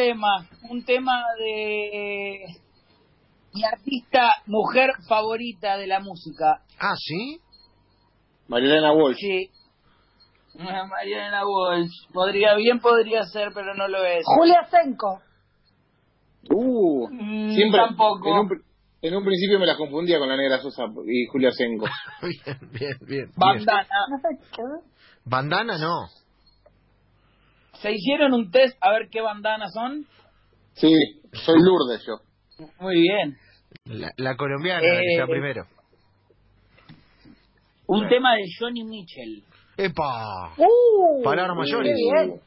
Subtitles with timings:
[0.00, 2.40] tema, un tema de
[3.54, 6.60] mi artista mujer favorita de la música.
[6.78, 7.40] Ah, ¿sí?
[8.46, 9.16] Marilena Walsh.
[9.16, 9.50] Sí.
[10.58, 11.90] Mariana Walsh.
[12.12, 14.22] Podría, bien podría ser, pero no lo es.
[14.38, 15.22] Julia Senko.
[16.50, 17.80] Uh, Mm, siempre.
[17.80, 18.28] tampoco.
[18.28, 18.62] En un,
[19.00, 21.86] en un principio me las confundía con la negra Sosa y Julia Senko.
[22.22, 23.30] bien, bien, bien.
[23.34, 23.88] Bandana.
[25.24, 26.06] Bandana no.
[27.80, 30.06] ¿Se hicieron un test a ver qué bandanas son?
[30.74, 30.88] Sí,
[31.32, 32.66] soy Lourdes yo.
[32.80, 33.36] Muy bien.
[33.84, 35.64] La, la colombiana, la Eh, sea primero.
[37.86, 39.42] Un tema de Johnny Mitchell.
[39.76, 40.54] ¡Epa!
[40.56, 41.92] Uh, Palabras mayores.
[41.94, 42.40] bien.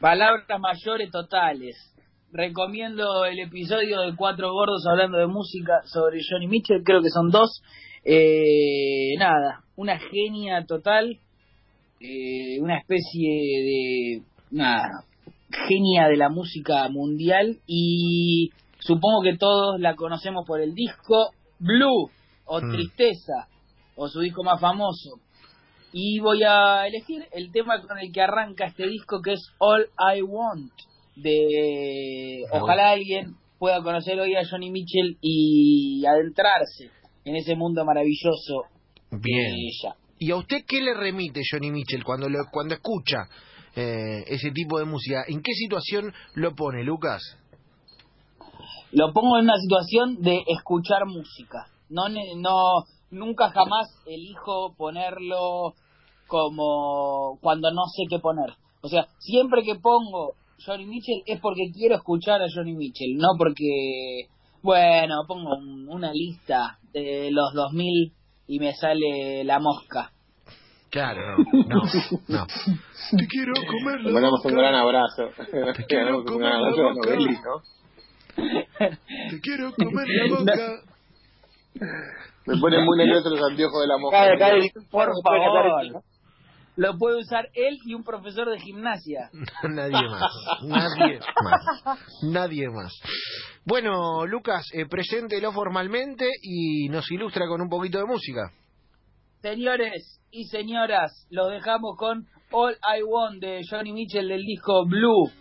[0.00, 1.76] Palabras mayores totales.
[2.32, 6.82] Recomiendo el episodio de Cuatro Gordos hablando de música sobre Johnny Mitchell.
[6.84, 7.62] Creo que son dos.
[8.04, 11.18] Eh, nada, una genia total.
[12.00, 13.28] eh, una especie
[13.62, 14.22] de.
[14.52, 15.04] Nada,
[15.66, 17.58] genia de la música mundial.
[17.66, 22.10] Y supongo que todos la conocemos por el disco Blue
[22.44, 22.72] o Mm.
[22.72, 23.48] Tristeza
[23.96, 25.20] o su disco más famoso.
[25.92, 29.88] Y voy a elegir el tema con el que arranca este disco que es All
[30.16, 30.72] I Want
[31.16, 36.90] de Ah, ojalá alguien pueda conocer hoy a Johnny Mitchell y adentrarse
[37.24, 38.64] en ese mundo maravilloso
[39.10, 39.22] Bien.
[39.22, 39.94] de ella.
[40.18, 43.28] ¿Y a usted qué le remite Johnny Mitchell cuando lo, cuando escucha
[43.76, 45.24] eh, ese tipo de música?
[45.26, 47.22] ¿En qué situación lo pone, Lucas?
[48.92, 51.66] Lo pongo en una situación de escuchar música.
[51.88, 55.74] No no nunca jamás elijo ponerlo
[56.26, 58.50] como cuando no sé qué poner.
[58.82, 60.32] O sea, siempre que pongo
[60.64, 64.28] Johnny Mitchell es porque quiero escuchar a Johnny Mitchell, no porque
[64.62, 68.12] bueno, pongo un- una lista de los 2000
[68.46, 70.12] y me sale la mosca.
[70.92, 72.46] Claro, no.
[73.16, 75.30] Te quiero comer Le mandamos un gran abrazo.
[75.50, 76.60] Le quiero mandamos un gran
[76.94, 77.64] comer la boca.
[79.30, 80.82] Te quiero comer la boca.
[82.44, 84.18] Me ponen muy nervioso los anteojos de la mosca.
[84.90, 85.82] Por favor.
[85.82, 86.04] esto, ¿no?
[86.76, 89.30] Lo puede usar él y un profesor de gimnasia.
[89.62, 93.00] Nadie más, nadie más, nadie más.
[93.64, 98.52] Bueno, Lucas, eh, preséntelo formalmente y nos ilustra con un poquito de música.
[99.42, 105.32] Señores y señoras, los dejamos con All I Want de Johnny Mitchell del disco Blue.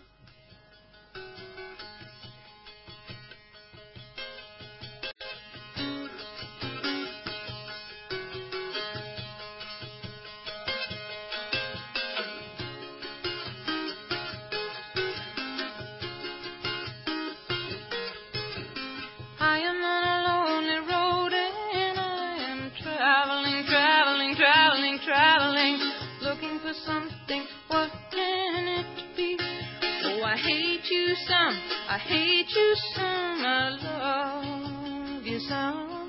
[26.85, 27.45] Something.
[27.67, 29.37] What can it be?
[30.03, 31.55] Oh, I hate you some,
[31.89, 36.00] I hate you some, I love you some.